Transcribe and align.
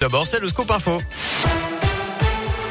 D'abord, 0.00 0.26
c'est 0.26 0.40
le 0.40 0.48
scoop 0.48 0.70
info. 0.70 1.02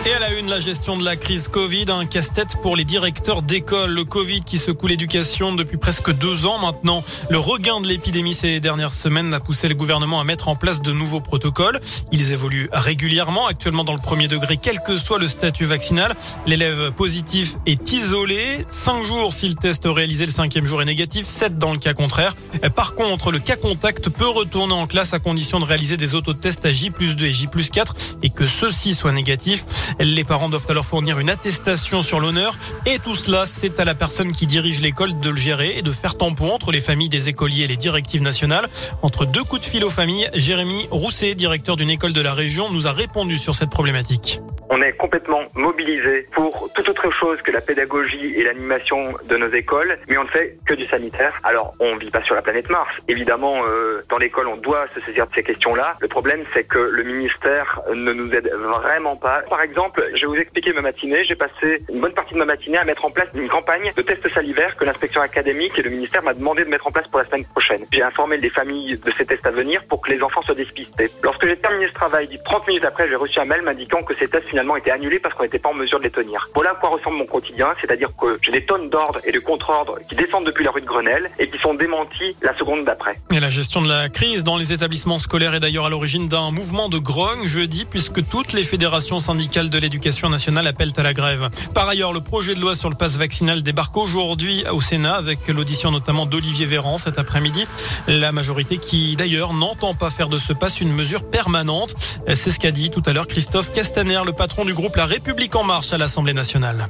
Et 0.10 0.14
à 0.14 0.18
la 0.18 0.32
une, 0.32 0.50
la 0.50 0.60
gestion 0.60 0.98
de 0.98 1.06
la 1.06 1.16
crise 1.16 1.50
Covid, 1.50 1.86
un 1.90 2.08
casse-tête 2.08 2.58
pour 2.64 2.76
les 2.76 2.84
directeurs 2.84 3.44
d'école. 3.44 3.92
Le 3.92 4.06
Covid 4.06 4.40
qui 4.40 4.58
secoue 4.58 4.88
l'éducation 4.88 5.54
depuis 5.54 5.78
presque 5.78 6.12
deux 6.12 6.48
ans 6.48 6.58
maintenant. 6.58 7.04
Le 7.30 7.38
regain 7.38 7.80
de 7.80 7.86
l'épidémie 7.86 8.34
ces 8.34 8.60
dernières 8.60 8.94
semaines 8.94 9.32
a 9.36 9.40
poussé 9.40 9.68
le 9.68 9.76
gouvernement 9.76 10.20
à 10.20 10.24
mettre 10.24 10.48
en 10.48 10.56
place 10.56 10.82
de 10.82 10.92
nouveaux 10.92 11.20
protocoles. 11.20 11.80
Ils 12.12 12.34
évoluent 12.34 12.70
régulièrement, 12.72 13.46
actuellement 13.46 13.84
dans 13.84 13.94
le 13.94 14.02
premier 14.02 14.28
degré, 14.28 14.58
quel 14.58 14.80
que 14.80 14.98
soit 14.98 15.20
le 15.20 15.28
statut 15.28 15.66
vaccinal. 15.66 16.16
L'élève 16.48 16.92
positif 16.94 17.58
est 17.68 17.92
isolé. 17.92 18.66
Cinq 18.68 19.06
jours 19.06 19.32
si 19.32 19.48
le 19.48 19.54
test 19.54 19.84
réalisé 19.86 20.26
le 20.26 20.32
cinquième 20.32 20.66
jour 20.66 20.82
est 20.82 20.86
négatif, 20.86 21.28
sept 21.28 21.60
dans 21.60 21.72
le 21.72 21.78
cas 21.78 21.94
contraire. 21.94 22.34
Par 22.76 22.96
contre, 22.96 23.32
le 23.32 23.38
cas 23.38 23.58
contact 23.58 24.10
peut 24.10 24.28
retourner 24.28 24.74
en 24.74 24.88
classe 24.88 25.14
à 25.14 25.20
condition 25.20 25.60
de 25.60 25.66
réaliser 25.66 25.98
des 25.98 26.16
autotests 26.16 26.66
à 26.66 26.74
J 26.74 26.90
plus 26.90 27.16
2 27.16 27.26
et 27.26 27.32
J 27.32 27.46
plus 27.46 27.70
4 27.70 27.94
et 28.24 28.32
que 28.32 28.48
ceux-ci 28.48 28.96
soient 28.96 29.12
négatifs. 29.12 29.66
Les 30.00 30.24
parents 30.24 30.48
doivent 30.48 30.66
alors 30.70 30.86
fournir 30.86 31.20
une 31.20 31.30
attestation 31.30 32.02
sur 32.02 32.22
l'honneur 32.22 32.58
et 32.86 33.00
tout 33.00 33.16
cela, 33.16 33.46
c'est 33.46 33.80
à 33.80 33.86
la 33.86 33.96
personne 33.96 34.32
qui 34.32 34.48
dirige 34.48 34.80
l'école 34.80 35.20
de 35.20 35.30
le 35.30 35.38
gérer 35.38 35.78
et 35.78 35.82
de 35.82 35.92
faire 35.92 36.16
tampon 36.16 36.52
entre 36.52 36.72
les 36.72 36.80
familles 36.80 37.10
des 37.10 37.28
écoliers 37.28 37.66
et 37.66 37.68
les 37.68 37.78
directives 37.78 38.22
nationales. 38.22 38.68
Entre 39.02 39.26
deux 39.26 39.44
coups 39.44 39.62
de 39.62 39.66
fil 39.66 39.84
aux 39.84 39.90
familles, 39.90 40.30
Jérémy 40.34 40.88
Rousset, 40.90 41.36
directeur 41.36 41.76
d'une 41.76 41.90
école 41.90 42.14
de 42.14 42.22
la 42.22 42.34
région, 42.34 42.72
nous 42.72 42.88
a 42.88 42.92
répondu 42.92 43.38
sur 43.38 43.56
cette 43.56 43.72
problématique. 43.72 44.40
On 44.72 44.84
est 44.84 44.94
complètement 44.94 45.42
mobilisé 45.56 46.28
pour 46.32 46.72
toute 46.74 46.88
autre 46.90 47.10
chose 47.10 47.42
que 47.42 47.52
la 47.52 47.60
pédagogie 47.60 48.36
et 48.36 48.44
l'animation 48.44 49.16
de 49.28 49.36
nos 49.36 49.50
écoles, 49.52 49.98
mais 50.08 50.16
on 50.20 50.26
ne 50.26 50.30
fait 50.30 50.58
que 50.64 50.76
du 50.76 50.86
sanitaire. 50.86 51.34
Alors, 51.44 51.74
on 51.80 51.96
vit 51.96 52.12
pas 52.12 52.22
sur 52.22 52.36
la 52.36 52.44
planète 52.44 52.70
Mars. 52.70 52.94
Évidemment, 53.08 53.64
euh, 53.66 54.04
dans 54.10 54.20
l'école, 54.20 54.48
on 54.48 54.58
doit 54.58 54.86
se 54.94 55.02
saisir 55.02 55.26
de 55.26 55.34
ces 55.34 55.42
questions-là. 55.42 55.96
Le 56.00 56.08
problème, 56.08 56.44
c'est 56.54 56.66
que 56.66 56.78
le 56.78 57.02
ministère 57.02 57.82
ne 57.92 58.14
nous 58.14 58.32
aide 58.32 58.52
vraiment 58.54 59.16
pas. 59.16 59.42
Par 59.50 59.62
exemple, 59.62 60.06
je 60.14 60.22
vais 60.22 60.28
vous 60.28 60.36
expliquer 60.36 60.72
ma 60.74 60.82
matinée. 60.82 61.24
J'ai 61.24 61.36
passé 61.36 61.84
une 61.90 62.00
bonne 62.00 62.14
partie 62.14 62.36
de 62.36 62.40
ma 62.40 62.46
matinée 62.46 62.78
à 62.78 62.86
mettre 62.86 63.06
en 63.06 63.10
place 63.10 63.30
une 63.34 63.50
campagne 63.50 63.92
de 63.96 64.02
tests 64.04 64.32
salivaires 64.36 64.78
que 64.78 64.86
l'inspection 64.86 65.22
académique 65.22 65.80
et 65.80 65.82
le 65.82 65.90
ministère 65.90 66.22
m'a 66.22 66.36
demandé 66.36 66.64
de 66.64 66.70
mettre 66.70 66.86
en 66.86 66.92
place 66.92 67.08
pour 67.08 67.18
la 67.18 67.26
semaine 67.26 67.46
prochaine. 67.46 67.86
J'ai 67.92 68.04
informé 68.04 68.38
les 68.38 68.52
familles 68.52 69.00
de 69.04 69.12
ces 69.18 69.26
tests 69.26 69.48
à 69.48 69.52
venir 69.52 69.84
pour 69.86 70.02
que 70.02 70.12
les 70.12 70.22
enfants 70.22 70.44
soient 70.44 70.54
despistés. 70.54 71.10
Lorsque 71.24 71.48
j'ai 71.48 71.58
terminé 71.58 71.88
ce 71.88 71.94
travail, 71.94 72.40
30 72.46 72.68
minutes 72.68 72.86
après, 72.86 73.08
j'ai 73.08 73.16
reçu 73.16 73.40
un 73.40 73.46
mail 73.46 73.64
m'indiquant 73.64 74.04
que 74.04 74.14
ces 74.14 74.28
tests 74.28 74.59
finalement 74.60 74.76
été 74.76 74.92
annulés 74.92 75.20
parce 75.20 75.36
qu'on 75.36 75.44
n'était 75.44 75.58
pas 75.58 75.70
en 75.70 75.74
mesure 75.74 76.00
de 76.00 76.04
les 76.04 76.12
tenir. 76.12 76.50
Voilà 76.54 76.72
à 76.72 76.76
quoi 76.76 76.90
ressemble 76.90 77.16
mon 77.16 77.26
quotidien, 77.26 77.68
c'est-à-dire 77.80 78.10
que 78.20 78.38
j'ai 78.42 78.52
des 78.52 78.66
tonnes 78.66 78.90
d'ordres 78.90 79.20
et 79.24 79.32
de 79.32 79.40
contre-ordres 79.40 80.00
qui 80.10 80.16
descendent 80.16 80.46
depuis 80.46 80.66
la 80.66 80.72
rue 80.72 80.82
de 80.82 80.86
Grenelle 80.86 81.32
et 81.40 81.50
qui 81.50 81.58
sont 81.60 81.76
démentis 81.76 82.36
la 82.42 82.58
seconde 82.58 82.84
d'après. 82.84 83.18
Et 83.32 83.40
la 83.40 83.48
gestion 83.48 83.82
de 83.82 83.88
la 83.88 84.10
crise 84.10 84.44
dans 84.44 84.58
les 84.58 84.74
établissements 84.74 85.18
scolaires 85.18 85.54
est 85.54 85.62
d'ailleurs 85.62 85.86
à 85.86 85.90
l'origine 85.90 86.28
d'un 86.28 86.52
mouvement 86.52 86.90
de 86.90 86.98
grogne 86.98 87.48
jeudi 87.48 87.86
puisque 87.90 88.28
toutes 88.28 88.52
les 88.52 88.64
fédérations 88.64 89.22
syndicales 89.22 89.70
de 89.70 89.78
l'éducation 89.78 90.28
nationale 90.28 90.68
appellent 90.68 90.92
à 90.98 91.04
la 91.04 91.14
grève. 91.14 91.48
Par 91.74 91.88
ailleurs, 91.88 92.12
le 92.12 92.20
projet 92.20 92.54
de 92.54 92.60
loi 92.60 92.76
sur 92.76 92.90
le 92.90 92.96
passe 92.96 93.16
vaccinal 93.16 93.64
débarque 93.64 93.96
aujourd'hui 93.96 94.66
au 94.74 94.82
Sénat 94.82 95.16
avec 95.16 95.48
l'audition 95.48 95.90
notamment 95.90 96.26
d'Olivier 96.26 96.66
Véran 96.66 96.98
cet 96.98 97.18
après-midi. 97.18 97.66
La 98.08 98.34
majorité 98.34 98.78
qui 98.78 99.16
d'ailleurs 99.16 99.54
n'entend 99.54 99.94
pas 99.94 100.10
faire 100.10 100.28
de 100.28 100.38
ce 100.38 100.52
passe 100.52 100.82
une 100.82 100.92
mesure 100.92 101.24
permanente. 101.24 101.96
C'est 102.28 102.52
ce 102.52 102.60
qu'a 102.60 102.72
dit 102.72 102.90
tout 102.90 103.04
à 103.06 103.14
l'heure 103.14 103.28
Christophe 103.28 103.72
Castaner, 103.72 104.20
le 104.26 104.34
patron 104.34 104.49
du 104.58 104.74
groupe 104.74 104.98
La 104.98 105.06
République 105.06 105.56
en 105.56 105.64
marche 105.64 105.94
à 105.94 105.98
l'Assemblée 105.98 106.34
nationale. 106.34 106.88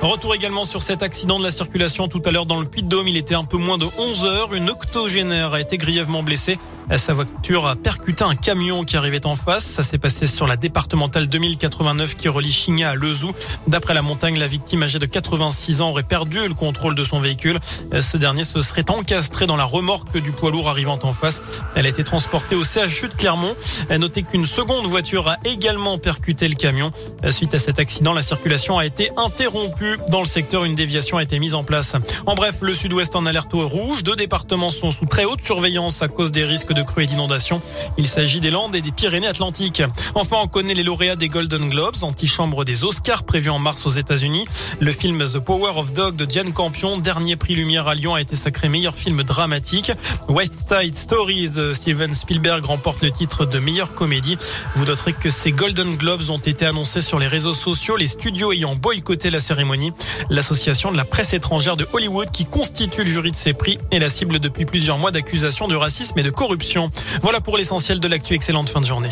Retour 0.00 0.34
également 0.34 0.64
sur 0.64 0.82
cet 0.82 1.02
accident 1.02 1.38
de 1.38 1.44
la 1.44 1.50
circulation 1.50 2.06
tout 2.06 2.22
à 2.24 2.30
l'heure 2.30 2.46
dans 2.46 2.60
le 2.60 2.66
Puy-de-Dôme. 2.66 3.08
Il 3.08 3.16
était 3.16 3.34
un 3.34 3.42
peu 3.42 3.56
moins 3.56 3.78
de 3.78 3.86
11 3.98 4.24
heures. 4.26 4.54
Une 4.54 4.70
octogénaire 4.70 5.54
a 5.54 5.60
été 5.60 5.76
grièvement 5.76 6.22
blessée. 6.22 6.56
Sa 6.96 7.12
voiture 7.12 7.66
a 7.66 7.76
percuté 7.76 8.24
un 8.24 8.34
camion 8.34 8.82
qui 8.84 8.96
arrivait 8.96 9.26
en 9.26 9.36
face. 9.36 9.64
Ça 9.64 9.82
s'est 9.82 9.98
passé 9.98 10.26
sur 10.26 10.46
la 10.46 10.56
départementale 10.56 11.28
2089 11.28 12.16
qui 12.16 12.28
relie 12.28 12.50
Chigna 12.50 12.90
à 12.90 12.94
Lezou. 12.94 13.32
D'après 13.66 13.94
la 13.94 14.02
montagne, 14.02 14.38
la 14.38 14.46
victime 14.46 14.82
âgée 14.82 14.98
de 14.98 15.06
86 15.06 15.80
ans 15.80 15.90
aurait 15.90 16.02
perdu 16.02 16.40
le 16.48 16.54
contrôle 16.54 16.94
de 16.94 17.04
son 17.04 17.20
véhicule. 17.20 17.58
Ce 18.00 18.16
dernier 18.16 18.42
se 18.42 18.62
serait 18.62 18.90
encastré 18.90 19.46
dans 19.46 19.56
la 19.56 19.64
remorque 19.64 20.16
du 20.18 20.32
poids 20.32 20.50
lourd 20.50 20.68
arrivant 20.68 20.98
en 21.02 21.12
face. 21.12 21.42
Elle 21.76 21.86
a 21.86 21.88
été 21.90 22.04
transportée 22.04 22.56
au 22.56 22.64
CHU 22.64 23.08
de 23.08 23.14
Clermont. 23.16 23.54
Notez 23.90 24.22
qu'une 24.22 24.46
seconde 24.46 24.86
voiture 24.86 25.28
a 25.28 25.36
également 25.44 25.98
percuté 25.98 26.48
le 26.48 26.54
camion. 26.54 26.90
Suite 27.30 27.54
à 27.54 27.58
cet 27.58 27.78
accident, 27.78 28.14
la 28.14 28.22
circulation 28.22 28.78
a 28.78 28.86
été 28.86 29.10
interrompue 29.16 29.98
dans 30.10 30.20
le 30.20 30.26
secteur. 30.26 30.64
Une 30.64 30.74
déviation 30.74 31.18
a 31.18 31.22
été 31.22 31.38
mise 31.38 31.54
en 31.54 31.64
place. 31.64 31.94
En 32.26 32.34
bref, 32.34 32.56
le 32.62 32.74
sud-ouest 32.74 33.14
en 33.14 33.26
alerte 33.26 33.52
rouge. 33.52 34.02
Deux 34.02 34.16
départements 34.16 34.70
sont 34.70 34.90
sous 34.90 35.06
très 35.06 35.24
haute 35.24 35.44
surveillance 35.44 36.02
à 36.02 36.08
cause 36.08 36.32
des 36.32 36.44
risques 36.44 36.72
de 36.72 36.77
de 36.78 36.82
crues 36.84 37.04
et 37.04 37.06
d'inondations. 37.06 37.60
Il 37.96 38.06
s'agit 38.06 38.40
des 38.40 38.50
Landes 38.50 38.74
et 38.74 38.80
des 38.80 38.92
Pyrénées-Atlantiques. 38.92 39.82
Enfin, 40.14 40.36
on 40.42 40.46
connaît 40.46 40.74
les 40.74 40.82
lauréats 40.82 41.16
des 41.16 41.28
Golden 41.28 41.68
Globes, 41.68 41.96
antichambre 42.02 42.64
des 42.64 42.84
Oscars 42.84 43.24
prévus 43.24 43.50
en 43.50 43.58
mars 43.58 43.86
aux 43.86 43.90
États-Unis. 43.90 44.46
Le 44.80 44.92
film 44.92 45.24
The 45.24 45.38
Power 45.38 45.72
of 45.76 45.92
Dog 45.92 46.16
de 46.16 46.24
Diane 46.24 46.52
Campion, 46.52 46.98
dernier 46.98 47.36
prix 47.36 47.54
Lumière 47.54 47.88
à 47.88 47.94
Lyon, 47.94 48.14
a 48.14 48.20
été 48.20 48.36
sacré 48.36 48.68
meilleur 48.68 48.94
film 48.94 49.22
dramatique. 49.22 49.92
West 50.28 50.66
Side 50.68 50.96
Stories 50.96 51.50
de 51.50 51.72
Steven 51.72 52.14
Spielberg 52.14 52.64
remporte 52.64 53.02
le 53.02 53.10
titre 53.10 53.44
de 53.44 53.58
meilleure 53.58 53.94
comédie. 53.94 54.36
Vous 54.76 54.84
noterez 54.84 55.12
que 55.12 55.30
ces 55.30 55.50
Golden 55.52 55.96
Globes 55.96 56.30
ont 56.30 56.38
été 56.38 56.66
annoncés 56.66 57.00
sur 57.00 57.18
les 57.18 57.26
réseaux 57.26 57.54
sociaux, 57.54 57.96
les 57.96 58.06
studios 58.08 58.52
ayant 58.52 58.76
boycotté 58.76 59.30
la 59.30 59.40
cérémonie. 59.40 59.92
L'association 60.30 60.92
de 60.92 60.96
la 60.96 61.04
presse 61.04 61.32
étrangère 61.32 61.76
de 61.76 61.86
Hollywood 61.92 62.30
qui 62.30 62.44
constitue 62.44 63.04
le 63.04 63.10
jury 63.10 63.30
de 63.30 63.36
ces 63.36 63.52
prix 63.52 63.78
est 63.90 63.98
la 63.98 64.10
cible 64.10 64.38
depuis 64.38 64.64
plusieurs 64.64 64.98
mois 64.98 65.10
d'accusations 65.10 65.68
de 65.68 65.76
racisme 65.76 66.18
et 66.18 66.22
de 66.22 66.30
corruption. 66.30 66.67
Voilà 67.22 67.40
pour 67.40 67.56
l'essentiel 67.56 68.00
de 68.00 68.08
l'actu. 68.08 68.34
Excellente 68.34 68.68
fin 68.68 68.80
de 68.80 68.86
journée. 68.86 69.10